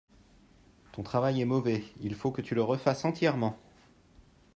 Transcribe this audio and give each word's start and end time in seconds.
Ton 0.93 1.03
travail 1.03 1.41
est 1.41 1.45
mauvais, 1.45 1.83
il 1.99 2.15
faut 2.15 2.31
que 2.31 2.41
tu 2.41 2.55
le 2.55 2.63
refasse 2.63 3.05
entièrement. 3.05 3.59